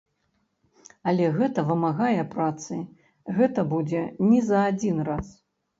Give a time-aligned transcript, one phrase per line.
[1.11, 2.81] Але гэта вымагае працы,
[3.39, 4.01] гэта будзе
[4.33, 5.27] не за адзін раз.